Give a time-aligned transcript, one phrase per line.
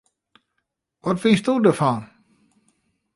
[1.03, 2.01] Wat fynsto derfan?